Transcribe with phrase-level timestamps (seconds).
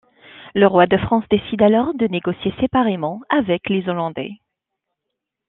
[0.55, 4.39] Le roi de France décide alors de négocier séparément avec les Hollandais.